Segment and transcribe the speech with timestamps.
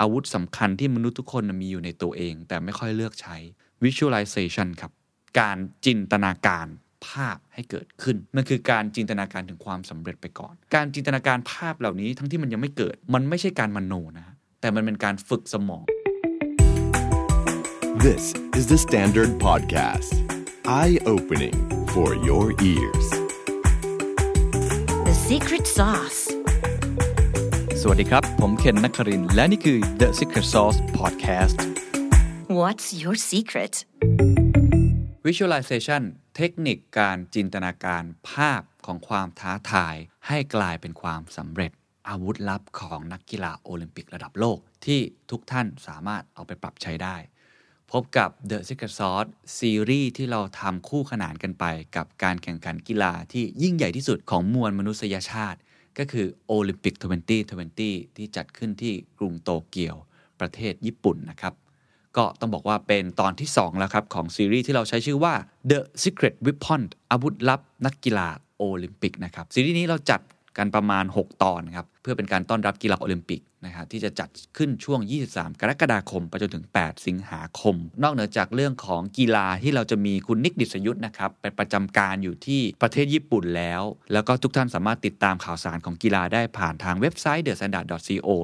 [0.00, 3.36] อาวุธสำคัญที่มนุษย์ทุกคนมีอยู่ในตัวเอง แต่ไม่ค่อยเลือกใช้
[3.84, 4.92] visualization ครับ
[5.40, 6.66] การจินตนาการ
[7.06, 14.26] ภาพให้เกิดขึ้น มันคือการจินตนาการถึงความสำเร็จไปก่อน การจินตนาการภาพเหล่านี้ทั้งที่มันยังไม่เกิด มันไม่ใช่การมโนนะ
[14.60, 15.84] แต่มันเป็นการฝึกสมอง
[18.06, 18.24] This
[18.58, 20.12] is the Standard Podcast.
[20.80, 21.56] Eye-opening
[21.94, 23.06] for your ears.
[25.08, 26.19] The secret sauce.
[27.84, 31.56] สวัสดีครับ ผมเคนนักครินทร์และนี่คือ The Secret Sauce Podcast
[32.58, 33.74] What's your secret?
[35.26, 36.02] visualization
[36.36, 39.96] เทคนิคการจินตนาการภาพของความท้าทาย
[40.28, 41.72] ให้กลายเป็นความสำเร็จ
[42.08, 47.16] อาวุธลับของนักกีฬาโอลิมปิกระดับโลก ที่ทุกท่านสามารถเอาไปปรับใช้ได้
[47.92, 51.64] พบกับ The Secret Sauce ซีรีส์ที่เราทำคู่ขนานกันไป
[51.96, 55.60] กับการแข่งขันกีฬาที่ยิ่งใหญ่ที่สุดของมวลมนุษยชาติ
[55.98, 56.94] ก็คือโอลิมปิก
[57.56, 59.96] 2020 ที่จัดขึ้นที่กรุงโตเกียว
[60.40, 61.54] ประเทศญี่ปุ่นนะครับ
[62.16, 65.34] ก็ต้องบอกว่าเป็นตอนที่ 2 แล้วครับ ของซีรีส์ที่เราใช้ชื่อว่า
[65.70, 70.20] The Secret Weapon อาวุธลับนักกีฬาโอลิมปิกนะครับ ซีรีส์นี้เราจัด
[70.58, 88.34] กันประมาณ 6 ตอนครับเพื่อเป็นการต้อนรับกีฬาโอลิมปิกนะครับที่จะจัดขึ้นช่วง 23 กรกฎาคมไปจนถึง 8 สิงหาคม นอกเหนือจากเรื่องของกีฬาที่เราจะมีคุณนิกดิษยุทธ์นะครับไปประจำการอยู่ที่ประเทศญี่ปุ่นแล้ว แล้วก็ทุกท่านสามารถติดตามข่าวสารของกีฬาได้ผ่านทางเว็บไซต์ the standard co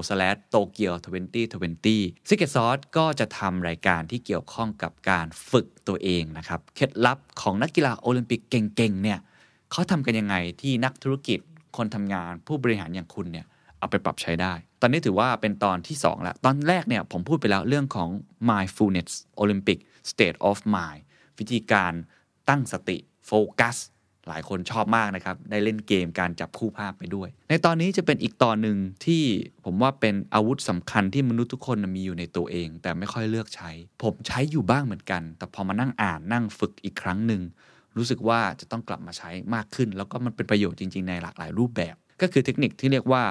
[0.54, 9.18] tokyo 2020 s i c k e t Sauce ก็จะทำรายการที่เกี่ยวข้องกับการฝึกตัวเองนะครับเคล็ดลับของนักกีฬาโอลิมปิกเก่งๆเนี่ย
[9.72, 11.40] เขาทำกันยังไงที่นักธุรกิจ
[11.78, 13.46] คนทำงานผู้บริหารอย่างคุณเนี่ย
[13.78, 18.08] เอาไปปรับใช้ได้ ตอนนี้ถือว่าเป็นตอนที่ 2 แล้ว ตอนแรกเนี่ยผมพูดไปแล้วเรื่องของ
[18.48, 19.10] mindfulness
[19.42, 19.78] Olympic
[20.10, 21.00] state of mind
[21.38, 21.92] วิธีการ
[22.48, 22.96] ตั้งสติ
[23.26, 23.76] โฟกัส
[24.28, 29.22] หลายคนชอบมากนะครับ ได้เล่นเกมการจับคู่ภาพไปด้วย ในตอนนี้จะเป็นอีกตอนหนึ่งที่
[29.64, 33.70] ผมว่าเป็นอาวุธสำคัญที่มนุษย์ทุกคนมีอยู่ในตัวเอง แต่ไม่ค่อยเลือกใช้
[34.02, 37.42] ผมใช้อยู่บ้างเหมือนกัน แต่พอมานั่งอ่านนั่งฝึกอีกครั้งหนึ่ง
[37.96, 43.22] รู้สึกว่าจะต้องกลับมาใช้มากขึ้น แล้วก็มันเป็นประโยชน์จริง ๆ ในหลากหลายรูปแบบ ก็คือเทคนิคที่เรียกว่า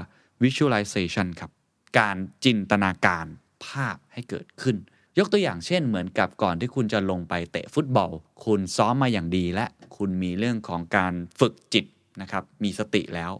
[0.44, 1.52] visualization ครับ
[2.00, 3.26] การจินตนาการ
[3.66, 4.78] ภาพให้เกิดขึ้น
[5.20, 8.12] ยกตัวอย่างเช่น เหมือนกับก่อนที่คุณจะลงไปเตะฟุตบอล
[8.46, 9.66] คุณซ้อมมาอย่างดีและ
[9.98, 11.86] คุณมีเรื่องของการฝึกจิต
[12.22, 13.32] นะครับ มีสติแล้ว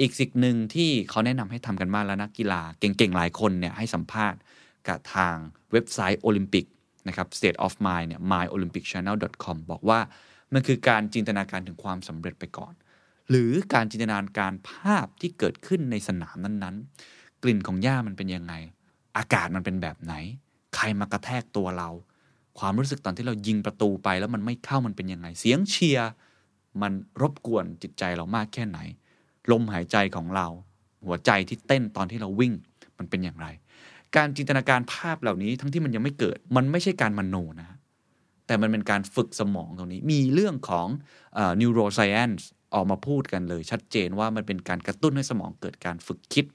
[0.00, 4.40] อีกสิ่งหนึ่งที่เขาแนะนำให้ทำกันมากแล้วนักกีฬาเก่งๆ หลายคนเนี่ยให้สัมภาษณ์
[4.88, 5.34] กับทาง
[5.72, 6.64] เว็บไซต์โอลิมปิก
[7.08, 10.00] นะครับ state of mind เนี่ย myolympicchannel.com บอกว่า
[10.54, 12.74] มันคือการจินตนาการถึงความสำเร็จไปก่อน
[13.30, 18.54] หรือการจินตนาการภาพที่เกิดขึ้นในสนามนั้นๆ กลิ่นของหญ้ามันเป็นยังไง
[19.16, 20.14] อากาศมันเป็นแบบไหน
[20.74, 21.90] ใครมากระแทกตัวเรา
[22.58, 26.10] ความรู้สึกตอนที่เรายิงประตูไปแล้วมันไม่เข้ามันเป็นยังไง เสียงเชียร์
[26.82, 28.78] มันรบกวนจิตใจเรามากแค่ไหน
[29.50, 30.46] ลมหายใจของเรา
[31.06, 32.52] หัวใจที่เต้นตอนที่เราวิ่ง
[32.98, 33.46] มันเป็นอย่างไร
[34.16, 37.68] การจินตนาการภาพเหล่านี้ทั้งที่มันยังไม่เกิด มันไม่ใช่การมโนนะ
[38.50, 40.88] แต่มันเป็นการฝึกสมองตรงนี้ มีเรื่องของ
[41.60, 42.42] neuroscience
[42.74, 46.46] ออกมาพูดกันเลย ชัดเจนว่ามันเป็นการกระตุ้นให้สมองเกิดการฝึกคิด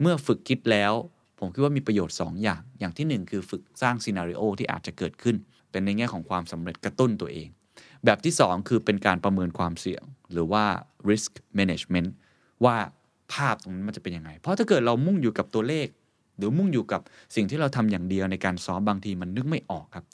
[0.00, 0.92] เมื่อฝึกคิดแล้ว
[1.38, 5.36] ผมคิดว่ามีประโยชน์ 2 อย่าง อย่างที่ 1 คือฝึกสร้างซีนารีโอที่อาจจะเกิดขึ้น
[5.70, 7.48] เป็นในแง่ของความสำเร็จกระตุ้นตัวเอง
[8.04, 10.02] แบบที่ 2 คือเป็นการประเมินความเสี่ยง
[10.32, 10.64] หรือว่า
[11.10, 12.08] risk management
[12.64, 12.76] ว่า
[13.32, 15.88] ภาพตรงนั้นมันจะเป็นยังไง เพราะถ้าเกิดเรามุ่งอยู่กับตัวเลข
[16.38, 17.00] หรือมุ่งอยู่กับ
[17.34, 20.04] สิ่งที่เราทำอย่างเดียวในการซ้อมบางทีมันนึกไม่ออกครับ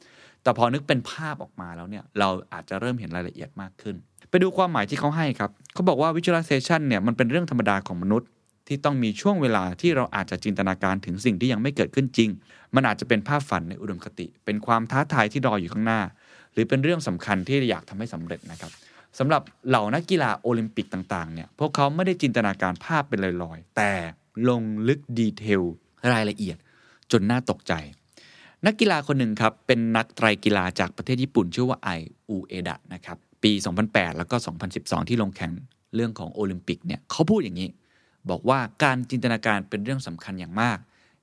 [0.43, 3.97] แต่พอนึกเป็นภาพออกมาแล้วเนี่ยเราอาจจะเริ่มเห็นรายละเอียดมากขึ้น
[4.31, 8.29] ไปดูความหมายที่เขาให้ครับเขาบอกว่า visualization เนี่ยมันเป็นเรื่องธรรมดาของมนุษย์
[8.69, 12.31] ที่ต้องมีช่วงเวลาที่เราอาจจะจินตนาการถึงสิ่งที่ยังไม่เกิดขึ้นจริง
[12.75, 16.01] มันอาจจะเป็นภาพฝันในอุดมคติ เป็นความท้าทายที่รออยู่ข้างหน้า
[16.53, 18.71] หรือเป็นเรื่องสำคัญที่อยากทำให้สำเร็จนะครับ
[19.19, 23.93] สำหรับเหล่านักกีฬาโอลิมปิกต่างๆเนี่ยพวกเขาไม่ได้จินตนาการภาพเป็นลอยๆ แต่
[24.49, 25.63] ลงลึกดีเทล
[26.13, 26.57] รายละเอียด
[27.13, 27.73] จนน่าตกใจ
[28.67, 31.91] นักกีฬาคนหนึ่งครับ เป็นนักไตรกีฬาจากประเทศญี่ปุ่น ชื่อว่าไอ
[32.29, 33.53] อูเอดะนะครับ ปี
[33.85, 34.37] 2008 แล้วก็
[34.73, 35.53] 2012 ที่ลงแข่ง
[35.95, 37.69] เรื่องของโอลิมปิกเนี่ยเขาพูดอย่างนี้
[38.31, 40.79] บอกว่าการจินตนาการเป็นเรื่องสำคัญอย่างมาก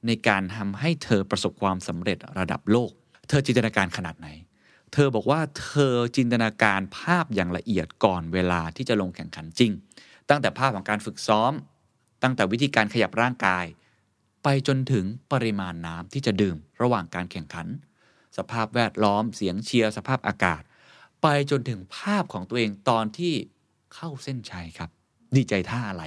[0.07, 2.91] ในการทำให้เธอประสบความสำเร็จระดับโลก
[3.29, 4.27] เธอจินตนาการขนาดไหน
[4.93, 9.71] เธอบอกว่าเธอจินตนาการภาพอย่างละเอียดก่อนเวลาที่จะลงแข่งขันจริง
[10.29, 11.51] ตั้งแต่ภาพของการฝึกซ้อม
[12.23, 13.65] ตั้งแต่วิธีการขยับร่างกาย
[14.43, 17.67] ไปจนถึงปริมาณน้ำที่จะดื่มระหว่างการแข่งขัน
[18.37, 20.61] สภาพแวดล้อมเสียงเชียร์สภาพอากาศ
[21.21, 23.33] ไปจนถึงภาพของตัวเองตอนที่
[23.95, 24.89] เข้าเส้นชัยครับ
[25.35, 26.03] ดีใจท่าอะไร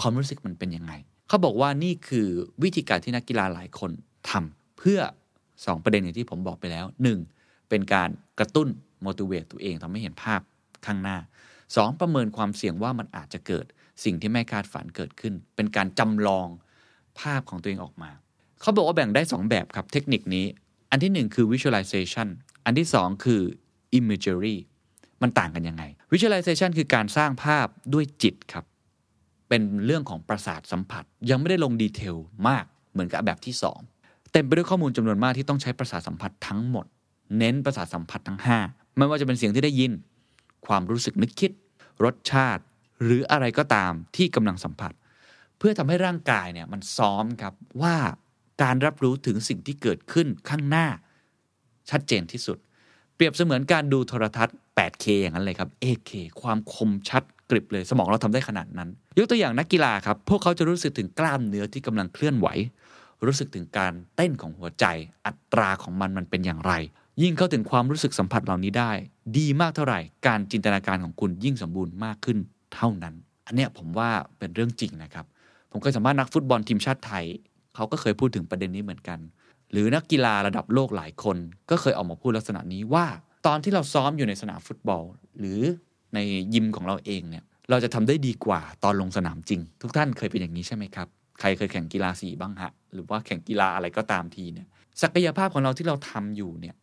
[0.00, 0.92] ความรู้สึกมันเป็นยังไง
[1.28, 2.28] เขาบอกว่านี่คือ
[2.62, 3.90] วิธีการที่นักกีฬาหลายคน
[4.30, 5.00] ทำเพื่อ
[5.44, 6.86] 2 ประเด็นอย่างที่ผมบอกไปแล้ว
[7.28, 7.68] 1.
[7.68, 8.68] เป็นการกระตุ้น
[9.06, 10.40] motivate ตัวเองทำให้เห็นภาพ
[10.86, 11.18] ข้างหน้า
[11.58, 12.00] 2.
[12.00, 13.66] ประเมินความเสี่ยงว่ามันอาจจะเกิด
[14.04, 16.48] สิ่งที่ไม่คาดฝันเกิดขึ้น เป็นการจำลอง
[17.20, 18.10] ภาพของตัวเองออกมา
[18.60, 20.46] เขาบอกว่าแบ่งได้ 2 แบบครับเทคนิคนี้
[20.90, 22.28] อันที่ 1 คือ visualization
[22.64, 23.42] อันที่ 2 คือ
[23.98, 24.56] imagery
[25.22, 25.82] มันต่างกันยังไง
[26.12, 28.64] visualization คือการสร้างภาพด้วยจิตครับ
[29.48, 32.16] เป็นเรื่องของประสาทสัมผัส ยังไม่ได้ลงดีเทล
[32.48, 33.54] มากเหมือนกับแบบที่
[33.92, 36.86] 2 เต็มไปด้วยข้อมูลจำนวนมากที่ต้องใช้ประสาทสัมผัสทั้งหมด
[37.38, 39.92] เน้นประสาทสัมผัสทั้ง 5 ไม่ว่าจะเป็นเสียงที่ได้ยิน
[40.66, 41.50] ความรู้สึกนึกคิด
[42.04, 42.62] รสชาติ
[43.02, 44.92] หรืออะไรก็ตามที่กำลังสัมผัส
[45.58, 47.96] เพื่อทำให้ร่างกายเนี่ยมันซ้อมครับว่า
[48.62, 50.86] การรับรู้ถึงสิ่งที่เกิดขึ้นข้างหน้า
[51.90, 52.58] ชัดเจนที่สุด
[53.14, 56.10] เปรียบเสมือนการดูโทรทัศน์ 8K อย่างนั้นเลยครับ 8K
[56.42, 58.88] ความคมชัดกริบเลยสมองเราทำได้ขนาดนั้น
[59.18, 62.48] ยกตัวอย่างนักกีฬาครับ พวกเขาจะรู้สึกถึงกล้ามเนื้อที่กำลังเคลื่อนไหว
[63.26, 64.84] รู้สึกถึงการเต้นของหัวใจ
[65.26, 66.72] อัตราของมันมันเป็นอย่างไร
[67.22, 68.92] ยิ่งเข้าถึงความรู้สึกสัมผัสเหล่านี้ได้
[69.38, 72.38] ดีมากเท่าไหร่ การจินตนาการของคุณยิ่งสมบูรณ์มากขึ้น
[72.74, 73.14] เท่านั้น
[73.46, 75.26] อันเนี้ยผมว่าเป็นเรื่องจริงนะครับ
[75.70, 77.24] ผมเคยสัมภาษณ์นักฟุตบอลทีมชาติไทย
[77.74, 79.18] เขาก็เคยพูดถึงประเด็นนี้เหมือนกัน
[79.72, 81.36] หรือนักกีฬาระดับโลกหลายคน
[81.70, 83.06] ก็เคยออกมาพูดลักษณะนี้ว่า
[83.46, 85.02] ตอนที่เราซ้อมอยู่ในสนามฟุตบอล
[85.38, 85.60] หรือ
[86.14, 86.18] ใน
[86.54, 91.08] ยิมของเราเองเนี่ยเราจะทำได้ดีกว่าตอนลงสนามจริง ทุกท่านเคยเป็นอย่างนี้ใช่ไหมครับ
[91.40, 94.66] ใครเคยแข่งกีฬาสีบ้างฮะหรือว่าแข่งกีฬาอะไรก็ตามทีเนี่ย
[95.02, 96.74] ศักยภาพของเราที่เราทำอยู่เนี่ย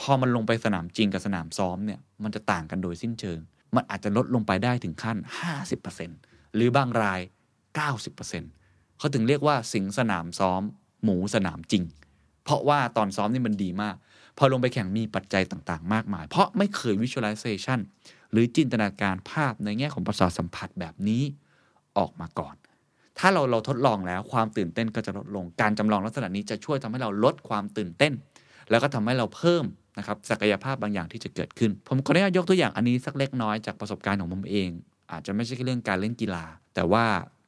[0.00, 3.38] พอมันลงไปสนามจริงกับสนามซ้อมเนี่ยมันจะต่างกันโดยสิ้นเชิง
[3.74, 5.16] มันอาจจะลดลงไปได้ถึงขั้น
[5.86, 7.20] 50%หรือบางราย
[7.76, 10.62] 90%เขาถึงเรียกว่าสิงสนามซ้อม
[11.04, 11.84] หมูสนามจริง
[12.44, 13.96] เพราะว่าตอนซ้อมนี่มันดีมาก
[14.38, 17.78] พอลงไปแข่งมีปัจจัยต่างๆ มากมาย เพราะไม่เคย visualization
[18.32, 21.22] หรือจินตนาการภาพในแง่ของประสาทสัมผัสแบบนี้
[21.98, 22.54] ออกมาก่อน
[23.18, 28.12] ถ้าเราเราทดลองแล้วความตื่นเต้นก็จะลดลง การจำลองลักษณะนี้จะช่วยทำให้เราลดความตื่นเต้น
[28.70, 29.64] แล้วก็ทำให้เราเพิ่ม
[29.98, 34.68] นะครับศักยภาพบางอย่างที่จะเกิดขึ้น ผมขออนุญาตยกตัวอย่างอันนี้สักเล็กน้อยจากประสบการณ์ของผมเอง
[35.10, 36.44] อาจจะไม่ใช่แค่เรื่องการเล่นกีฬา
[36.74, 37.04] แต่ว่า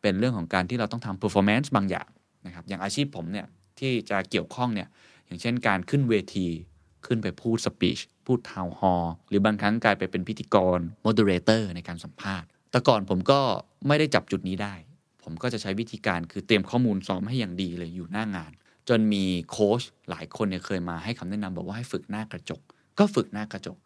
[0.09, 2.09] เป็นเรื่องของการที่เราต้องทำ performance บางอย่าง
[2.47, 3.47] นะครับ อย่างอาชีพผมเนี่ย
[3.79, 4.89] ที่จะเกี่ยวข้องเนี่ย
[5.27, 6.47] อย่างเช่นการขึ้นเวที
[7.07, 13.41] ขึ้นไปพูดสปีชพูดทาวฮอลหรือบางครั้งกลายไปเป็นพิธีกร moderator ในการสัมภาษณ์ แต่ก่อนผมก็
[13.89, 14.75] ไม่ได้จับจุดนี้ได้
[15.25, 18.53] ผมก็จะใช้วิธีการคือเตรียมข้อมูลซ้อมให้อย่างดีเลยอยู่หน้างาน
[18.89, 22.61] จนมีโค้ชหลายคนเนี่ยเคยมาให้คำแนะนำบอกว่าให้ฝึกหน้ากระจก
[22.99, 23.79] ก็ฝึกหน้ากระจก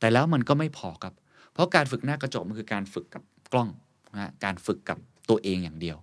[0.00, 1.14] แต่แล้วมันก็ไม่พอครับ
[1.52, 3.22] เพราะการฝึกหน้ากระจกมันคือการฝึกกับ
[3.52, 3.68] กล้อง
[4.14, 4.98] นะการฝึกกับ
[5.30, 5.98] ตัวเองอย่างเดียว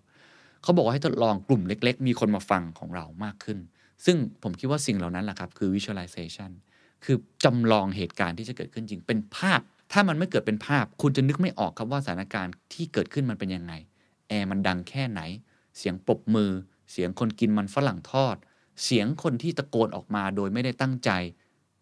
[0.64, 3.60] เขาบอกว่าให้ทดลองกลุ่มเล็ก ๆ มีคนมาฟังของเรามากขึ้น
[4.06, 6.52] ซึ่งผมคิดว่าสิ่งเหล่านั้นแหละครับคือ visualization
[7.06, 9.60] คือจำลองเหตุการณ์ที่จะเกิดขึ้นจริงเป็นภาพ
[9.92, 13.74] ถ้ามันไม่เกิดเป็นภาพ คุณจะนึกไม่ออกครับว่าสถานการณ์ที่เกิดขึ้นมันเป็นยังไง
[14.28, 15.22] แอร์มันดังแค่ไหน
[15.78, 16.52] เสียงปรบมือ
[16.92, 18.36] เสียงคนกินมันฝรั่งทอด
[18.84, 21.12] เสียงคนที่ตะโกนออกมาโดยไม่ได้ตั้งใจ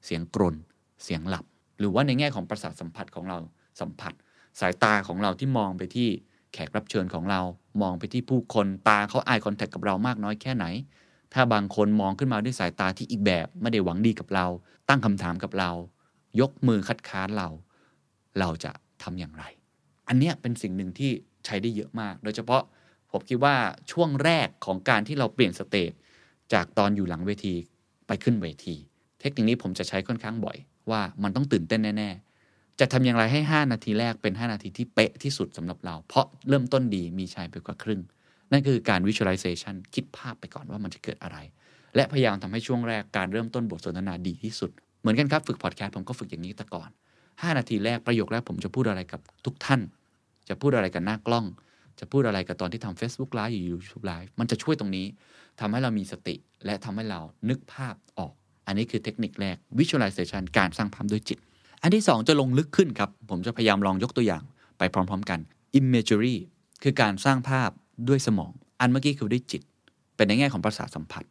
[0.06, 0.56] เสียงกรน
[1.04, 1.46] เสียงหลับ
[1.80, 3.38] หรือว่าในแง่ของประสาทสัมผัสของเรา
[3.80, 4.14] สัมผัส
[4.60, 6.10] สายตาของเราที่มองไปที่
[6.56, 7.42] แขกรับเชิญของเรา
[7.82, 10.66] มองไปที่ผู้คนตาเขาอายคอนแทคกับเรามากน้อยแค่ไหน
[11.34, 14.46] ถ้าบางคนมองขึ้นมาด้วยสายตาที่อีกแบบไม่ได้หวังดีกับเรา
[14.90, 15.72] ตั้งคำถามกับเรา
[16.40, 17.50] ยกมือคัดค้านเรา
[18.40, 18.72] เราจะ
[19.04, 19.44] ทำอย่างไร
[20.08, 21.12] อันเนี้ยเป็นสิ่งหนึ่งที่
[21.46, 22.64] ใช้ได้เยอะมาก โดยเฉพาะ
[23.12, 23.56] ผมคิดว่า
[23.92, 25.92] ช่วงแรกของการที่เราเปลี่ยนสเตจ
[26.54, 27.56] จากตอนอยู่หลังเวที
[28.08, 28.76] ไปขึ้นเวที
[29.22, 30.58] เทคนิคนี้ผมจะใช้ค่อนข้างบ่อย
[30.92, 32.25] ว่ามันต้องตื่นเต้นแน่ๆ
[32.80, 38.02] จะทำอย่างไรให้ 5 นาทีแรกเป็น 5 นาทีที่เป๊ะที่สุดสำหรับเรา เพราะเริ่มต้นดีมีชัยไปกว่าครึ่ง
[38.52, 41.38] นั่นคือการ visualization คิดภาพไปก่อนว่ามันจะเกิดอะไร
[41.96, 44.72] และพยายามทำให้ช่วงแรกการเริ่มต้นบทสนทนาดีที่สุด
[45.02, 46.90] เหมือนกันครับฝึกพอดแคสต์ผมก็ฝึกอย่างนี้แต่ก่อน
[47.24, 49.82] 5 นาทีแรกประโยคแรกผมจะพูดอะไรกับทุกท่าน
[50.50, 51.46] จะพูดอะไรกับหน้ากล้อง
[52.00, 55.06] จะพูดอะไรกับตอนที่ทำ Facebook Live อยู่ YouTube Live มันจะช่วยตรงนี้
[55.60, 56.36] ทำให้เรามีสติ
[56.66, 57.20] และทำให้เรา
[57.50, 58.34] นึกภาพออก
[58.68, 61.40] อันนี้คือเทคนิคแรก visualization การสร้างภาพด้วยจิต
[61.86, 64.44] อันที่ 2 จะลงลึกขึ้นครับ ผมจะพยายามลองยกตัวอย่าง
[64.78, 65.40] ไปพร้อมๆกัน
[65.80, 66.36] imagery
[66.84, 67.70] คือการสร้างภาพ
[68.08, 69.62] ด้วยสมอง อันเมื่อกี้คือด้วยจิต
[70.16, 71.24] เป็นในแง่ของประสาทสัมผัส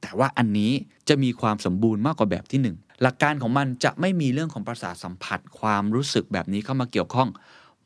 [0.00, 0.72] แต่ว่าอันนี้
[1.08, 7.28] จะมีความสมบูรณ์มากกว่าแบบที่ 1 หลักการของมันจะไม่มีเรื่องของประสาทสัมผัส ความรู้สึกแบบนี้เข้ามาเกี่ยวข้อง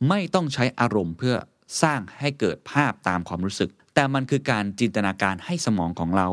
[0.08, 1.34] ไม่ต้องใช้อารมณ์เพื่อ
[1.82, 6.28] สร้างให้เกิดภาพตามความรู้สึก แต่มันคือการจินตนาการให้สมองของเรา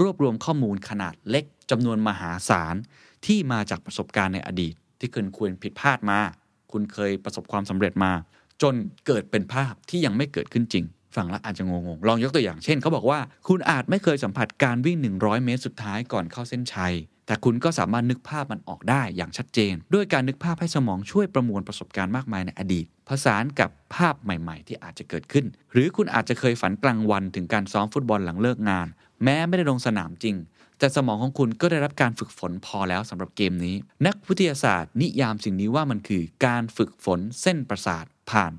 [0.00, 2.74] รวบรวมข้อมูลขนาดเล็กจำนวนมหาศาล
[3.26, 4.74] ที่มาจากประสบการณ์ในอดีต
[5.04, 6.18] ที่เคยควรผิดพลาดมา
[6.72, 8.12] คุณเคยประสบความสำเร็จมา
[8.62, 8.74] จน
[9.06, 10.84] เกิดเป็นภาพที่ยังไม่เกิดขึ้นจริง
[11.16, 16.94] ฟังแล้วอาจจะงงๆ ลองยกตัวอย่างเช่น เขาบอกว่า คุณอาจไม่เคยสัมผัสการวิ่ง 100 เมตรสุดท้ายก่อนเข้าเส้นชัย
[17.26, 28.86] แต่คุณก็สามารถนึกภาพมันออกได้อย่างชัดเจน ด้วยการนึกภาพให้สมองช่วยประมวลประสบการณ์มากมายในอดีต ผสานกับภาพใหม่ๆ ที่อาจจะเกิดขึ้น หรือคุณอาจจะเคยฝันกลางวันถึงการซ้อมฟุตบอลหลังเลิกงาน
[29.24, 30.36] แม้ไม่ได้ลงสนามจริง
[30.84, 33.76] แต่สมองของคุณก็ได้รับการฝึกฝนพอแล้วสำหรับเกมนี้
[34.06, 38.52] นักวิทยาศาสตร์ นิยามสิ่งนี้ว่ามันคือการฝึกฝนเส้นประสาทผ่าน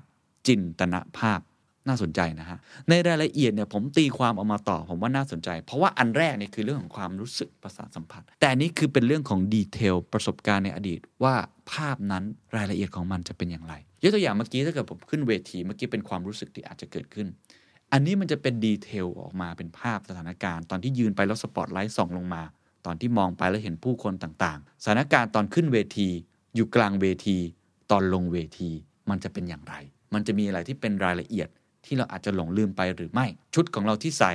[0.48, 1.40] จินตนาภาพ
[1.88, 2.58] น่าสนใจนะฮะ
[2.90, 11.36] ในรายละเอียดเนี่ยผมตีความออกมาต่อผมว่าน่าสนใจ เพราะว่าอันแรกเนี่ยคือเรื่องของความรู้สึกประสาทสัมผัส แต่นนี้คือเป็นเรื่องของดีเทลประสบการณ์ในอดีต ว่า
[11.72, 12.24] ภาพนั้น
[12.56, 17.28] รายละเอียดของมันจะเป็นอย่างไรยกตัวอย่างเมื่อกี้ถ้าเกิดผมขึ้นเวทีเมื่อกี้เป็นความรู้สึกที่อาจจะเกิดขึ้น
[17.98, 22.44] อันนี้มันจะเป็นดีเทลออกมาเป็นภาพสถานการณ์ตอนที่ยืนไปแล้วสปอตไลท์ส่องลงมา
[22.86, 26.10] ตอนที่มองไปแล้วเห็นผู้คนต่างๆ สถานการณ์ตอนขึ้นเวที
[26.56, 27.38] อยู่กลางเวที
[27.92, 28.70] ตอนลงเวที
[29.10, 29.74] มันจะเป็นอย่างไร
[30.14, 31.48] มันจะมีอะไรที่เป็นรายละเอียด
[31.86, 33.26] ที่เราอาจจะหลงลืมไปหรือไม่
[33.56, 34.34] ชุดของเราที่ใส่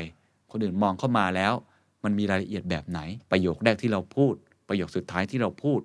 [0.50, 1.52] คนอื่นมองเข้ามาแล้ว
[2.04, 3.00] มันมีรายละเอียดแบบไหน
[3.30, 4.34] ประโยคแรกที่เราพูด
[4.68, 5.80] ประโยคสุดท้ายที่เราพูด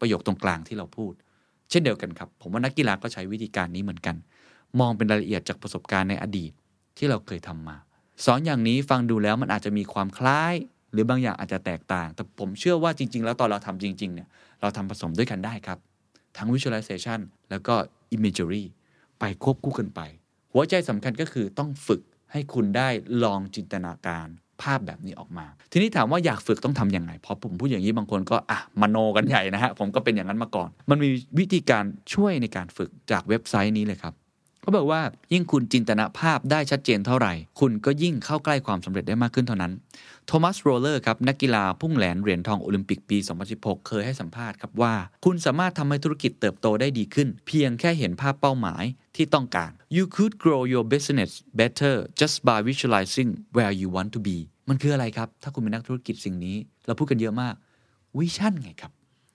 [0.00, 1.12] ประโยคตรงกลางที่เราพูด
[1.70, 4.16] เช่นเดียวกันครับ ผมว่านักกีฬาก็ใช้วิธีการนี้เหมือนกัน
[4.80, 6.52] มองเป็นรายละเอียดจากประสบการณ์ในอดีต
[6.96, 7.76] ที่เราเคยทำมา
[8.24, 10.54] สอนอย่างนี้ฟังดูแล้วมันอาจจะมีความคล้าย
[10.92, 14.28] หรือบางอย่างอาจจะแตกต่าง แต่ผมเชื่อว่าจริง ๆ แล้วตอนเราทำจริง ๆ เนี่ย
[14.60, 15.78] เราทำผสมด้วยกันได้ครับ
[16.36, 17.20] ทั้ง visualization
[17.50, 17.74] แล้วก็
[18.16, 18.64] imagery
[19.18, 20.00] ไปควบคู่กันไป
[20.52, 22.00] หัวใจสำคัญก็คือต้องฝึก
[22.32, 22.88] ให้คุณได้
[23.24, 24.26] ลองจินตนาการ
[24.62, 34.14] ภาพแบบนี้ออกมา ทีนี้ถามว่าอยากฝึกต้องทำยังไง พอผมพูดอย่างนี้บางคนก็อะมโนกันใหญ่นะฮะ ผมก็เป็นอย่างนั้นมาก่อน มันมีวิธีการช่วยในการฝึกจากเว็บไซต์นี้เลยครับ
[34.62, 35.00] เขาบอกว่า
[35.32, 39.72] ยิ่งคุณจินตนาภาพได้ชัดเจนเท่าไหร่ คุณก็ยิ่งเข้าใกล้ความสำเร็จได้มากขึ้นเท่านั้น
[40.26, 43.18] โทมัสโรเลอร์ครับนักกีฬาพุ่งแหลนเหรียญทองโอลิมปิกปี
[43.52, 48.84] 2016 เคยให้สัมภาษณ์ครับว่า คุณสามารถทำให้ธุรกิจเติบโตได้ดีขึ้น เพียงแค่เห็นภาพเป้าหมาย
[49.16, 54.38] ที่ต้องการ you could grow your business better just by visualizing where you want to be
[54.68, 57.54] มันคืออะไรครับ ถ้าคุณเป็นนักธุรกิจสิ่งนี้ เราพูดกันเยอะมาก
[58.18, 58.92] vision ไงครับ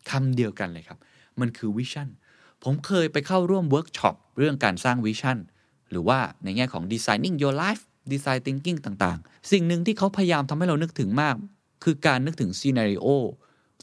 [0.10, 0.98] คำเดียวกันเลยครับ
[1.40, 2.08] มันคือ vision
[2.68, 5.38] ผมเคยไปเข้าร่วมเวิร์กช็อปเรื่องการสร้าง vision
[5.92, 11.36] หรือว่าในแง่ของ designing your life design thinking ต่างๆ สิ่งหนึ่งที่เขาพยายามทำให้เรานึกถึงมาก
[11.84, 13.08] คือการนึกถึง scenario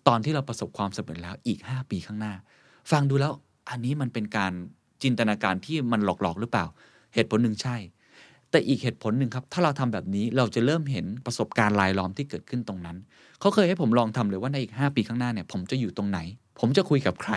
[0.08, 2.34] ตอนที่เราประสบความสำเร็จแล้วอีก 5 ปีข้างหน้า
[2.90, 3.32] ฟังดูแล้ว
[3.70, 4.52] อันนี้มันเป็นการ
[5.02, 6.66] จินตนาการที่มันหลอกๆหรือเปล่า
[7.14, 7.76] เหตุผลหนึ่งใช่
[8.50, 12.96] แต่อีกเหตุผลหนึ่งครับ ถ้าเราทำแบบนี้เราจะเริ่มเห็นประสบการณ์รายล้อมที่เกิดขึ้นตรงนั้น
[13.40, 16.18] เขาเคยให้ผมลองทำเลยว่าในอีก 5 ปีข้างหน้าเนี่ยผมจะอยู่ตรงไหน
[16.60, 17.34] ผมจะคุยกับใคร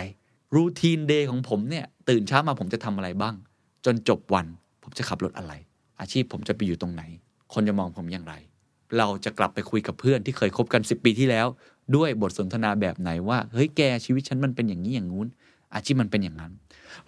[0.54, 3.36] รูทีนเดย์ของผมเนี่ยตื่นเช้ามาผมจะทำอะไรบ้าง
[3.86, 4.46] จนจบวัน
[4.84, 5.54] ผมจะขับรถอะไร
[6.00, 7.04] อาชีพผมจะไปอยู่ตรงไหน
[7.54, 8.34] คนจะมองผมอย่างไร
[8.98, 11.48] เราจะกลับไปคุยกับเพื่อนที่เคยคบกัน 10 ปีที่แล้ว
[11.96, 15.28] ด้วยบทสนทนาแบบไหนว่าเฮ้ยแกชีวิตฉันมันเป็นอย่างนี้อย่างงู้น
[15.74, 16.52] อาชีพมันเป็นอย่างนั้น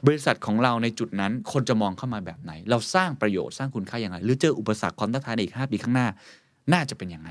[0.05, 6.07] บริษัทของเราในจุดนั้น คนจะมองเข้ามาแบบไหน เราสร้างประโยชน์สร้างคุณค่าอย่างไร หรือเจออุปสรรคความท้าทายในอีก5ปีข้างหน้า
[6.73, 7.29] น่าจะเป็นยังไง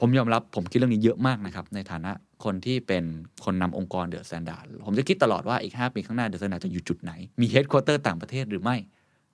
[0.00, 2.12] ผมยอมรับผมคิดเรื่องนี้เยอะมากนะครับ ในฐานะ
[2.44, 3.04] คนที่เป็น
[3.44, 4.52] คนนำองค์กรเดอะแซนด์ด
[4.86, 8.76] ผมจะคิดตลอดว่าอีก 5 ปีข้างหน้าเดอะแซนด์ดจะอยู่จุดไหน มีเฮดค q u เตอร์ต่างประเทศหรือไม่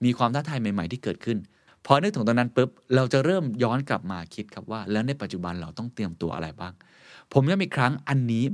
[0.04, 1.38] มีความท้าทายใหม่ ๆ ที่เกิดขึ้น
[1.86, 6.72] พอนึกถึงตอนนั้นปุ๊บ เราจะเริ่มย้อนกลับมาคิดครับว่า แล้วในปัจจุบันเราต้องเตรียมตัวอะไรบ้าง
[7.32, 8.44] ผมย้ำอีกครั้งอันนี้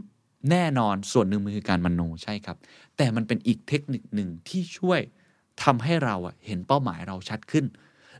[0.50, 2.56] แน่นอนส่วนหนึ่งมันคือการมโนใช่ครับ
[2.96, 5.00] แต่มันเป็นอีกเทคนิคหนึ่งที่ช่วย
[5.64, 6.16] ทำให้เรา
[6.46, 7.64] เห็นเป้าหมายเราชัดขึ้น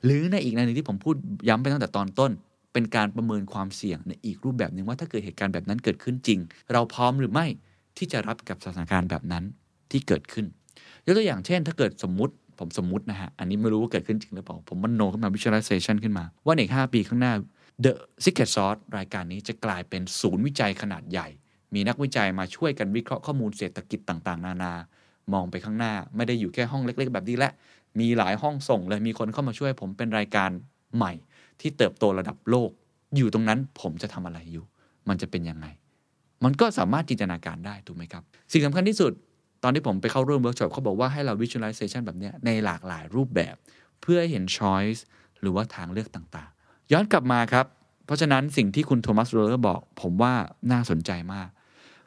[0.04, 1.16] หรือในอีกในหนึ่งที่ผมพูด
[1.48, 2.30] ย้ำไปตั้งแต่ตอนต้น
[2.72, 6.38] เป็นการประเมินความเสี่ยงในอีกรูปแบบหนึ่งว่าถ้าเกิดเหตุการณ์แบบนั้นเกิดขึ้นจริง
[6.72, 7.46] เราพร้อมหรือไม่
[7.96, 9.44] ที่จะรับกับสถานการณ์แบบนั้น
[9.90, 10.46] ที่เกิดขึ้น
[11.04, 17.32] ยกตัวอย่างเช่น ถ้าเกิดสมมติผมสมมตินะฮะ อันนี้ไม่รู้ว่าเกิดขึ้นจริงหรือเปล่า ผมมันโนขึ้นมา visualization ขึ้นมา ว่าในอีก5ปีข้างหน้า
[17.84, 17.92] The
[18.24, 21.28] Secret Sauce รายการนี้จะกลายเป็นศูนย์วิจัยขนาดใหญ่
[21.74, 24.72] มีนักวิจัยมาช่วยกันวิเคราะห์ข้อมูลเศรษฐกิจต่างๆ นานา
[25.32, 27.50] มองไปข้างหน้า ไม่ได้อยู่แค่ห้องเล็ก ๆ แบบนี้และ
[28.00, 30.50] มีหลายห้องส่งเลยมีคนเข้ามาช่วยผมเป็นรายการ
[30.96, 31.12] ใหม่
[31.60, 32.70] ที่เติบโตระดับโลก
[33.16, 34.64] อยู่ตรงนั้นผมจะทำอะไรอยู่
[35.08, 35.66] มันจะเป็นยังไง
[36.44, 39.12] มันก็สามารถจินตนาการได้ถูกไหมครับ สิ่งสำคัญที่สุด
[39.62, 43.54] ตอนที่ผมไปเข้าร่วมเวิร์กช็อปเขาบอกว่าให้เรา visualization แบบนี้ในหลากหลายรูปแบบ
[44.00, 45.00] เพื่อให้เห็น choice
[45.40, 47.66] หรือว่าทางเลือกต่างๆ ย้อนกลับมาครับ
[48.06, 50.34] เพราะฉะนั้นสิ่งที่คุณโทมัสโรเลอร์บอก ผมว่า
[50.72, 51.48] น่าสนใจมาก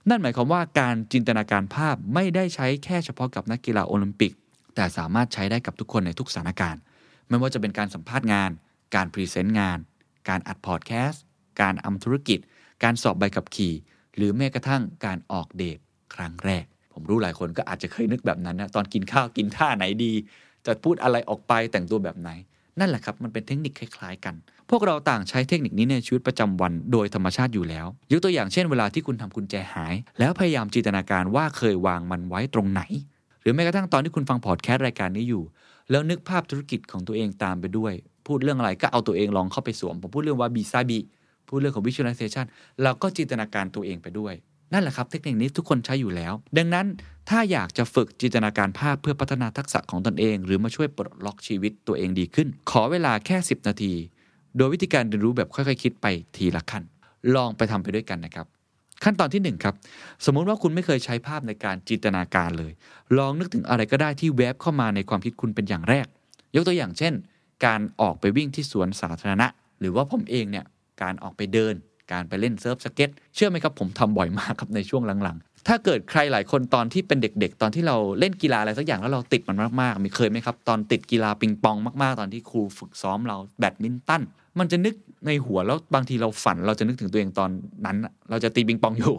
[0.10, 4.34] นั่นหมายความว่าการจินตนาการภาพไม่ได้ใช้แค่เฉพาะกับนักกีฬาโอลิมปิก
[4.76, 6.82] แต่สามารถใช้ได้กับทุกคนในทุกสถานการณ์
[7.28, 8.52] ไม่ว่าจะเป็นการสัมภาษณ์งาน
[8.96, 9.80] การพรีเซนต์งาน
[10.30, 11.24] การอัดพอดแคสต์
[11.62, 12.40] การทำธุรกิจ
[12.84, 13.74] การสอบใบขับขี่
[14.16, 15.80] หรือแม้กระทั่งการออกเดท
[16.16, 20.14] ครั้งแรก ผมรู้หลายคนก็อาจจะเคยนึกแบบนั้นนะตอนกินข้าวกินท่าไหนดี
[20.66, 22.30] จะพูดอะไรออกไปแต่งตัวแบบไหน
[22.80, 24.36] นั่นแหละครับมันเป็นเทคนิคคล้ายๆ กัน
[24.70, 32.82] พวกเราต่างใช้เทคนิคนี้ในชีวิตประจำวันโดยธรรมชาติอยู่แล้วยกตัวอย่างเช่นเวลาที่คุณทำกุญแจหาย แล้วพยายามจินตนาการว่าเคยวางมันไว้ตรงไหน
[33.42, 35.44] หรือแม้กระทั่งตอนที่คุณฟังพอดแคสต์รายการนี้อยู่
[35.92, 37.94] แล้วนึกภาพธุรกิจของตัวเองตามไปด้วย
[38.28, 41.00] พูดเรื่องอะไรก็เอาตัวเองลองเข้าไปสวม ผมพูดเรื่องว่าบีซาบี
[41.48, 42.46] พูดเรื่องของ visualization
[42.84, 44.34] เราก็จินตนาการตัวเองไปด้วย
[44.74, 46.88] นั่นแหละครับเทคนิคนี้ทุกคนใช้อยู่แล้ว ดังนั้น
[47.30, 53.94] ถ้าอยากจะฝึกจินตนาการภาพเพื่อพัฒนาทักษะของตนเอง หรือมาช่วยปลดล็อกชีวิตตัวเองดีขึ้น ขอเวลาแค่ 10 นาที
[54.58, 56.06] โดยวิธีการเรียนรู้แบบค่อยๆ คิดไป
[56.36, 56.84] ทีละขั้น
[57.36, 58.46] ลองไปทำไปด้วยกันนะครับ
[59.04, 59.76] ขั้นตอนที่ 1 ครับ
[60.26, 62.72] สมมุติว่าคุณไม่เคยใช้ภาพในการจินตนาการเลย
[63.18, 66.06] ลองนึกถึงอะไรก็ได้ที่แวบเข้ามาในความคิดคุณเป็นอย่างแรก
[66.56, 67.14] ยกตัวอย่างเช่น
[67.66, 69.48] การออกไปวิ่งที่สวนสาธารณะ
[69.80, 70.66] หรือว่าผมเองเนี่ย
[71.02, 71.76] การออกไปเดิน
[72.12, 84.22] การไปเล่นเซิร์ฟสเก็ตเชื่อไหมครับผมทำบ่อยมากครับในช่วงหลังๆ ถ้าเกิดใครหลายคนตอนที่เป็นเด็กๆ ตอนที่เราเล่นกีฬาอะไรสักอย่างแล้วเราติดมันมากๆมีเคยไหมครับตอนติดกีฬาปิงปองมากๆ ตอนที่ครูฝึกซ้อมเราแบดมินตัน
[84.60, 84.96] มันจะนึก
[85.28, 87.50] ในหัวแล้วบางทีเราฝัน เราจะนึกถึงตัวเองตอน
[87.86, 87.98] นั้น
[88.30, 89.14] เราจะตีปิงปองอยู่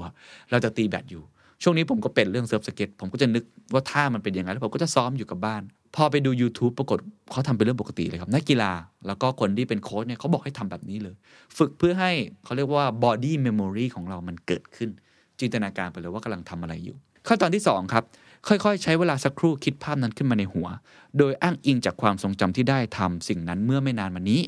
[0.50, 1.22] เราจะตีแบดอยู่
[1.62, 3.44] ช่วงนี้ผมก็เป็นเรื่องเซิร์ฟสเก็ตผมก็จะนึก
[3.74, 5.62] ว่าท่ามันเป็นยังไงแล้วผมก็จะซ้อมอยู่กับบ้าน
[5.96, 6.98] พอไปดู YouTube ปรากฏ
[7.30, 8.72] เขาทำเป็นเรื่องปกติเลยครับนักกีฬา
[9.06, 11.14] แล้วก็คนที่เป็นโค้ชเนี่ยเขาบอกให้ทำแบบนี้เลย
[11.58, 12.12] ฝึกเพื่อให้
[12.44, 14.90] เขาเรียกว่า body memory ของเรามันเกิดขึ้น
[15.40, 16.96] จินตนาการไปเลยว่ากำลังทำอะไรอยู่
[17.26, 18.04] ขั้นตอนที่2ครับ
[18.48, 20.66] ค่อยๆ ใช้เวลาสักครู่คิดภาพนั้นขึ้นมาในหัว
[21.18, 24.40] โดยอ้างอิงจากความทรงจำที่ได้ทำสิ่งนั้นเมื่อไม่นานมานี้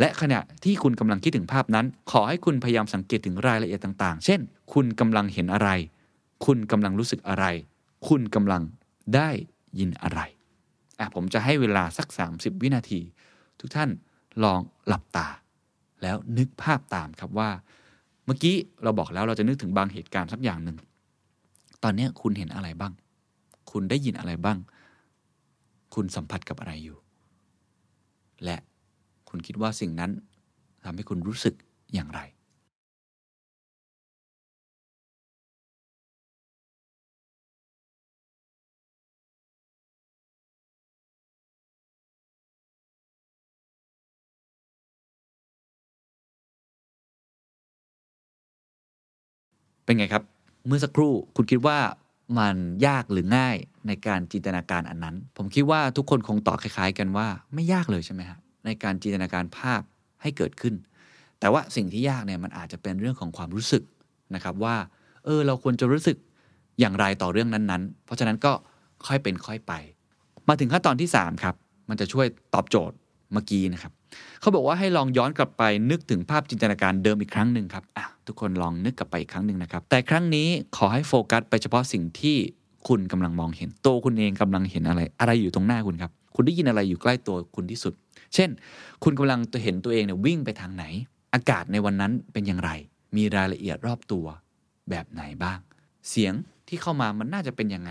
[0.00, 4.40] และขณะที่คุณกำลังคิดถึงภาพนั้น ขอให้คุณพยายามสังเกตถึงรายละเอียดต่าง ๆ เช่น
[4.72, 5.68] คุณกำลังเห็นอะไร
[6.44, 7.44] คุณกำลังรู้สึกอะไร
[8.08, 8.62] คุณกำลัง
[9.14, 9.30] ได้
[9.78, 10.20] ยินอะไร
[10.98, 13.00] อะผมจะให้เวลาสัก 30 วินาที
[13.60, 13.90] ทุกท่าน
[14.44, 15.28] ลองหลับตา
[16.02, 17.50] แล้วนึกภาพตามครับว่า
[18.24, 20.76] เมื่อกี้เราบอกแล้วเราจะนึกถึงบางเหตุการณ์สักอย่างหนึ่ง
[21.82, 22.92] ตอนนี้คุณเห็นอะไรบ้าง
[23.70, 24.58] คุณได้ยินอะไรบ้าง
[25.94, 26.98] คุณสัมผัสกับอะไรอยู่
[28.44, 28.56] และ
[29.28, 30.10] คุณคิดว่าสิ่งนั้น
[30.84, 31.54] ทำให้คุณรู้สึก
[31.94, 32.20] อย่างไร
[49.86, 50.22] เป็นไงครับ
[50.66, 51.78] เมื่อสักครู่คุณคิดว่า
[52.38, 59.80] มันยากหรือง่ายในการจินตนาการอันนั้น ผมคิดว่าทุกคนคงตอบคล้าย ๆ กันว่าไม่ยากเลยใช่ไหมฮะในการจินตนาการภาพ
[60.22, 60.74] ให้เกิดขึ้น
[61.40, 63.82] แต่ว่าสิ่งที่ยากเนี่ยมันอาจจะเป็นเรื่องของความรู้สึก
[64.34, 64.76] นะครับว่า
[65.24, 66.16] เออเราควรจะรู้สึก
[66.80, 68.52] อย่างไรต่อเรื่องนั้นๆ เพราะฉะนั้นก็
[69.06, 69.72] ค่อยเป็นค่อยไป
[70.48, 71.54] มาถึงขั้นตอนที่ 3 ครับ
[71.88, 72.96] มันจะช่วยตอบโจทย์
[73.32, 73.92] เมื่อกี้นะครับ
[74.40, 82.36] เขาบอกว่าให้ลองย้อนกลับไปนึกถึงภาพจินตนาการเดิมอีกครั้งหนึ่งครับอะทุกคนลองนึกกลับไปอีกครั้งหนึ่งนะครับ แต่ครั้งนี้ขอให้โฟกัสไปเฉพาะสิ่งที่
[82.88, 87.94] คุณกำลังมองเห็นตัวคุณเองกำลังเห็นอะไร อะไรอยู่ตรงหน้าคุณครับ คุณได้ยินอะไรอยู่ใกล้ตัวคุณที่สุด
[88.34, 88.50] เช่น
[89.04, 90.84] คุณกำลังเห็นตัวเองเนี่ยวิ่งไปทางไหน
[91.34, 92.70] อากาศในวันนั้นเป็นอย่างไร
[93.16, 94.26] มีรายละเอียดรอบตัว
[94.90, 95.58] แบบไหนบ้าง
[96.08, 96.32] เสียง
[96.68, 97.90] ที่เข้ามามันน่าจะเป็นยังไง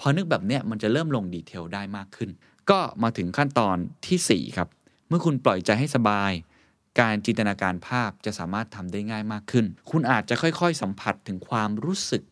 [0.00, 2.30] พอนึกแบบเนี้ยมันจะเริ่มลงดีเทลได้มากขึ้น
[2.70, 3.76] ก็มาถึงขั้นตอน
[4.06, 4.68] ทีสี่4 ครับ
[5.08, 6.32] เมื่อคุณปล่อยใจให้สบาย
[7.00, 12.22] การจินตนาการภาพจะสามารถทำได้ง่ายมากขึ้น คุณอาจจะค่อยๆ สัมผัสถึงความรู้สึก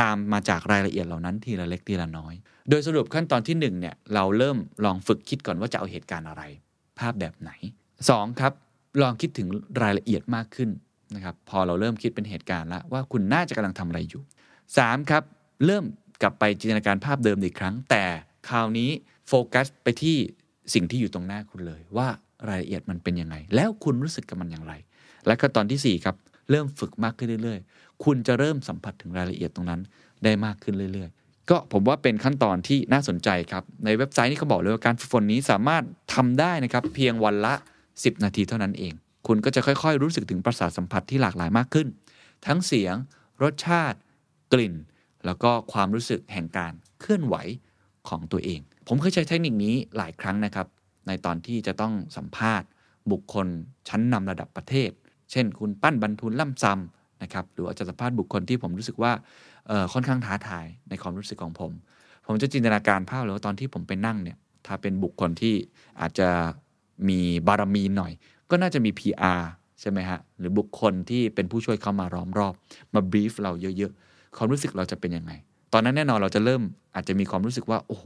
[0.00, 2.34] ตามมาจากรายละเอียดเหล่านั้นทีละเล็กทีละน้อย
[2.70, 6.42] โดยสรุปขั้นตอนที่1เนี่ยเราเริ่มลองฝึกคิดก่อนว่าจะเอาเหตุการณ์อะไร
[6.98, 7.50] ภาพแบบไหน
[7.98, 8.40] 2.
[8.40, 8.52] ครับ
[9.02, 9.48] ลองคิดถึง
[9.82, 10.70] รายละเอียดมากขึ้น
[11.14, 14.22] นะครับพอเราเริ่มคิดเป็นเหตุการณ์แล้วว่าคุณน่าจะกำลังทำอะไรอยู่
[14.66, 15.10] 3.
[15.10, 15.22] ครับ
[15.64, 15.84] เริ่ม
[16.22, 18.04] กลับไปจินตนาการภาพเดิมอีกครั้ง แต่
[18.48, 18.90] คราวนี้
[19.28, 20.16] โฟกัสไปที่
[20.74, 22.08] สิ่งที่อยู่ตรงหน้าคุณเลย ว่า
[22.48, 24.72] รายละเอียดมันเป็นยังไง แล้วคุณรู้สึกกับมันอย่างไร
[25.26, 26.16] และก็ตอนที่ 4 ครับ
[26.50, 29.80] เริ่มฝึกมากขึ้นเรื่อยๆ คุณจะเริ่มสัมผัสถึงรายละเอียดตรงนั้น
[30.24, 37.54] ได้มากขึ้นเรื่อยๆ ก็ผมว่าเป็นขั้นตอนที่น่าสนใจครับ ในเว็บไซต์นี้เขาบอกเลยว่าการฝึกฝนนี้สามารถทำได้นะครับ เพียงวันละ
[37.88, 38.92] 10 นาทีเท่านั้นเอง
[39.26, 41.86] คุณก็จะค่อยๆ รู้สึกถึงประสาทสัมผัสที่หลากหลายมากขึ้น
[42.46, 42.94] ทั้งเสียง
[43.42, 43.98] รสชาติ
[44.52, 44.74] กลิ่น
[45.26, 47.36] แล้วก็ความรู้สึกแห่งการเคลื่อนไหว
[48.08, 50.66] ของตัวเอง ผมเคยใช้เทคนิคนี้หลายครั้งนะครับ
[51.06, 52.68] ในตอนที่จะต้องสัมภาษณ์
[53.12, 53.46] บุคคล
[53.88, 54.90] ชั้นนำระดับประเทศ
[55.30, 59.12] เช่น คุณปั้นบรรทุนล่ำซำนะครับหรือว่าจะสัมภาษณ์บุคคลที่ผมรู้สึกว่า
[59.92, 61.72] ค่อนข้างท้าทายในความรู้สึกของผม
[62.26, 65.54] ผมจะจินตนาการภาพเลยว่าตอนที่ผมไปนั่งเนี่ยถ้าเป็นบุคคลที่
[66.00, 66.28] อาจจะ
[67.08, 68.12] มีบารมีหน่อย
[68.50, 69.40] ก็น่าจะมี PR
[69.80, 72.54] ใช่ไหมฮะ หรือบุคคลที่เป็นผู้ช่วยเข้ามาล้อมรอบ
[72.94, 75.32] มาบรีฟเราเยอะๆ ความรู้สึกเราจะเป็นยังไง
[75.72, 76.62] ตอนนั้นแน่นอนเราจะเริ่ม
[76.94, 78.04] อาจจะมีความรู้สึกว่าโอ้โห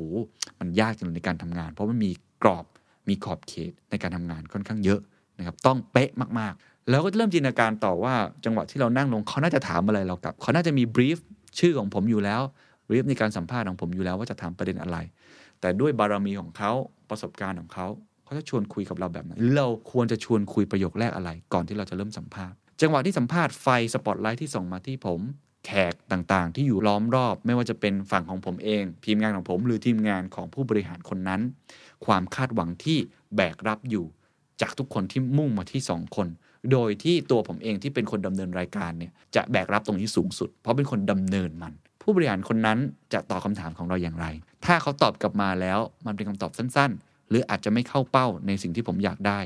[0.60, 2.10] มันยากจังเลยในการทำงาน เพราะมันมี
[2.42, 2.64] กรอบ
[3.08, 5.00] มีขอบเขตในการทำงานค่อนข้างเยอะ
[5.38, 11.18] นะครับต้องเป๊ะมากๆ แล้วก็เริ่มจินตนาการต่อว่าจังหวะที่เรานั่งลงเขาน่าจะถามอะไรเรากับเขาน่าจะมีบรีฟ
[11.58, 12.40] ชื่อของผมอยู่แล้ว
[12.88, 14.96] บรีฟในการสัมภาษณ์ของผมอยู่แล้วว่าจะถามประเด็นอะไร
[15.60, 16.72] แต่ด้วยบารมีของเขา
[17.10, 17.86] ประสบการณ์ของเขา
[18.24, 25.20] เขาจะชวนคุยกับเราแบบไหนหรือเราควรจะชวนคุยประโยคแรกอะไร ก่อนที่เราจะเริ่มสัมภาษณ์ จังหวะที่สัมภาษณ์ไฟสปอตไลท์ที่ส่องมาที่ผม
[25.64, 31.40] แขกต่างๆ ที่อยู่ล้อมรอบ ไม่ว่าจะเป็นฝั่งของผมเอง ทีมงานของผม หรือทีมงานของผู้บริหารคนนั้น
[32.06, 32.98] ความคาดหวังที่
[33.36, 34.04] แบกรับอยู่
[34.60, 36.28] จากทุกคนที่มุ่งมาที่สองคน
[36.72, 42.78] โดยที่ตัวผมเองที่เป็นคนดำเนินรายการเนี่ยจะแบกรับตรงนี้สูงสุด เพราะเป็นคนดำเนินมัน ผู้บริหารคนนั้น
[43.12, 44.26] จะตอบคำถามของเราอย่างไร
[44.64, 49.40] ถ้าเขาตอบกลับมาแล้วมันเป็นคำตอบสั้น ๆ หรืออาจจะไม่เข้าเป้าในสิ่งที่ผมอยากได้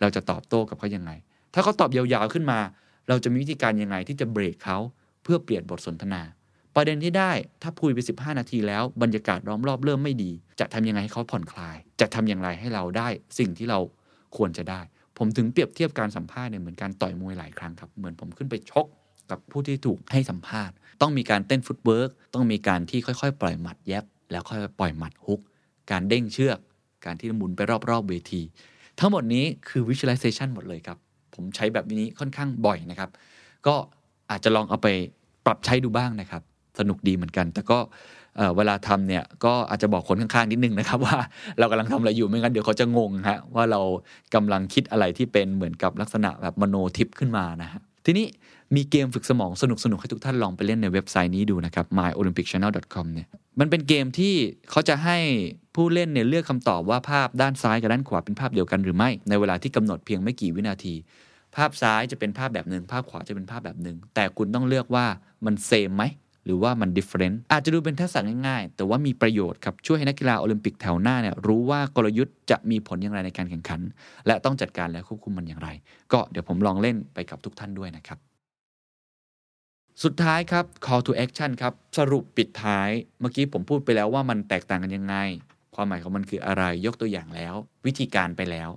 [0.00, 1.10] เราจะตอบโต้กับเขายังไง
[1.54, 2.58] ถ้าเขาตอบยาวๆขึ้นมา
[3.08, 4.78] เราจะมีวิธีการยังไงที่จะเบรกเขา
[5.22, 6.22] เพื่อเปลี่ยนบทสนทนา
[6.76, 10.30] ประเด็นที่ได้ถ้าพูดไป 15 นาทีแล้วบรรยากาศล้อมรอบเริ่มไม่ดี
[10.60, 13.78] จะทำยังไงให้เขาผ่อนคลาย จะทำอย่างไรให้เราได้สิ่งที่เรา
[14.36, 14.80] ควรจะได้
[15.18, 18.86] ผมถึงเปรียบเทียบการสัมภาษณ์เนี่ยเหมือนการต่อยมวยหลายครั้งครับเหมือนผมขึ้นไปชก
[19.30, 25.40] กับผู้ที่ถูกให้สัมภาษณ์ ต้องมีการเต้นฟุตเวิร์กต้องมีการที่ค่อยๆ ปล่อยหมัดแยบแล้วค่อยๆปล่อยหมัดฮุก
[25.90, 26.58] การเด้งเชือก
[27.04, 28.42] การที่หมุนไปรอบๆเวที
[28.98, 30.98] ทั้งหมดนี้คือ visualization หมดเลยครับ
[31.34, 33.10] ผมใช้แบบนี้ค่อนข้างบ่อยนะครับ
[33.66, 33.74] ก็
[34.30, 34.88] อาจจะลองเอาไป
[35.46, 36.42] ปรับใช้ดูบ้างนะครับ
[36.78, 37.78] สนุกดีเหมือนกัน แต่ก็
[38.36, 41.16] เเวลาทำเนี่ยก็อาจจะบอกคนข้างๆนิดนึงนะครับ ว่า
[41.58, 43.80] เรากำลังทำอะไรอยู่ไม่งั้นเดี๋ยวเขาจะงงฮะว่าเรา
[44.34, 48.26] กำลังคิดอะไรที่เป็นเหมือนกับลักษณะแบบมโนทิพย์ขึ้นมานะฮะทีนี้
[48.76, 53.28] มีเกมฝึกสมองสนุกๆให้ทุกท่านลองไปเล่นในเว็บไซต์นี้ดูนะครับ myolympicchannel.com เนี่ย
[53.60, 54.34] มันเป็นเกมที่
[54.70, 55.16] เขาจะให้
[55.74, 60.94] ผู้เล่นเนี่ยเลือกคำตอบว่าภาพด้านซ้ายกับด้านขวาเป็นภาพเดียวกันหรือไม่ในเวลาที่กำหนดเพียงไม่กี่วินาที
[61.56, 65.06] ภาพซ้ายจะเป็นภาพแบบหนึ่งภาพขวาจะเป็นภาพแบบหนึ่งแต่คุณต้องเลือกว่า
[65.46, 66.04] มัน same ไหม
[66.44, 73.80] หรือว่ามัน different อาจจะดูเป็นทักษะง่ายๆ แต่ว่ามีประโยชน์ครับ ช่วยให้นักกีฬาโอลิมปิกแถวหน้าเนี่ยรู้ว่ากลยุทธ์จะมีผลอย่างไรในการแข่งขัน
[74.26, 75.68] และต้องจัดการและควบคุมมันอย่างไร
[76.12, 78.18] ก็เดี๋ยวผมลองเล่นไปกับทุกท่านด้วยนะครับ
[80.02, 85.16] สุดท้ายครับ call to action ครับ สรุปปิดท้าย เมื่อกี้ผมพูดไปแล้วว่ามันแตกต่างกันยังไง
[85.74, 87.54] ความหมายของมันคืออะไรยกตัวอย่างแล้ว
[87.86, 88.70] วิธีการไปแล้ว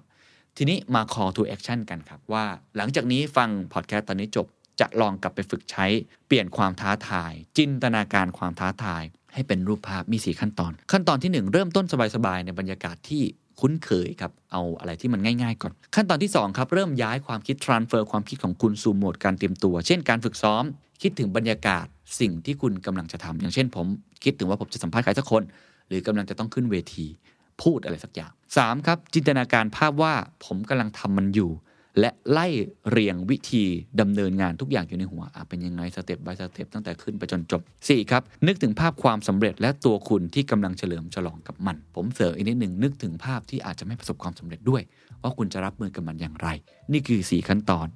[0.58, 2.46] ทีนี้มา call to action กันครับว่า
[2.78, 4.48] หลังจากนี้ฟังพอดแคสต์ตอนนี้จบ
[4.80, 5.86] จะลองกลับไปฝึกใช้
[6.28, 11.86] เปลี่ยนความท้าทาย จินตนาการความท้าทาย ให้เป็นรูปภาพมี 4 ขั้นตอน ขั้นตอนที่ 1 เริ่มต้น
[12.16, 13.22] สบายๆในบรรยากาศที่
[13.60, 20.64] คุ้นเคยครับ เอาอะไรที่มันง่ายๆก่อน ขั้นตอนที่ 2 ครับ เริ่มย้ายความคิด transfer ความคิดของคุณสู่โหมดการเตรียมตัว เช่นการฝึกซ้อม
[21.02, 21.86] คิดถึงบรรยากาศ
[22.20, 23.86] สิ่งที่คุณกำลังจะทำอย่างเช่นผม
[24.24, 25.44] คิดถึงว่าผมจะสัมภาษณ์ใครสักคน
[25.88, 27.06] หรือกำลังจะต้องขึ้นเวที
[27.64, 28.88] พูดอะไรสักอย่าง 3.
[28.88, 30.14] ครับจินตนาการภาพว่า
[30.46, 31.52] ผมกำลังทำมันอยู่
[32.00, 32.48] และไล่
[32.90, 33.66] เรียงวิธี
[34.02, 38.12] ดำเนินงานทุกอย่างอยู่ในหัวอะเป็นยังไงสเต็ป by สเต็ปตั้งแต่ขึ้นไปจนจบ 4.
[38.12, 44.82] ครับนึกถึงภาพความสำเร็จและตัวคุณที่กำลังเฉลิมฉลองกับมัน ผมเสริมอีกนิดหนึ่งนึกถึงภาพที่อาจจะไม่ประสบความสำเร็จด้วย
[45.22, 46.48] ว่าคุณจะรับมือกับมันอย่างไร
[46.92, 47.88] นี่คือ 4 ขั้นตอน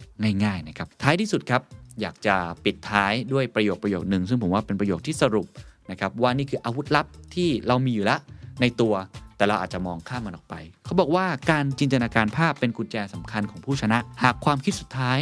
[0.44, 1.62] ง่ายๆนะครับท้ายที่สุดครับ
[2.02, 5.48] อยากจะปิดท้ายด้วยประโยคประโยคหนึ่งซึ่งผมว่าเป็นประโยคที่สรุป
[5.92, 8.20] นะครับว่านี่คืออาวุธลับที่เรามีอยู่แล้ว
[8.62, 8.94] ในตัว
[9.38, 15.20] แต่เราอาจจะมองข้ามมันออกไป เขาบอกว่าการจินตนาการภาพเป็นกุญแจสำคัญของผู้ชนะ หากความคิดสุดท้าย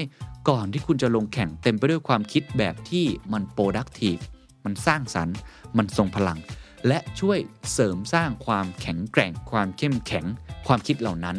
[0.49, 4.21] ก่อนที่คุณจะลงแข่งเต็มไปด้วยความคิดแบบที่มัน productive
[4.65, 5.36] มันสร้างสรรค์
[5.78, 6.39] มันทรงพลัง
[6.88, 7.39] และช่วย
[7.73, 10.25] เสริมสร้างความแข็งแกร่ง ความเข้มแข็ง
[10.67, 11.38] ความคิดเหล่านั้น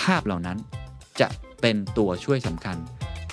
[0.00, 0.58] ภาพเหล่านั้น
[1.20, 1.28] จะ
[1.60, 2.76] เป็นตัวช่วยสำคัญ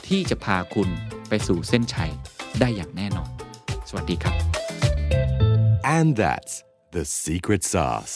[0.08, 0.90] ที่จะพาคุณ
[1.30, 2.12] ไปสู่เส้นชัย
[2.60, 3.30] ได้อย่างแน่นอน
[3.90, 4.36] สวัสดีครับ
[5.98, 6.54] And that's
[6.92, 8.16] the secret sauce.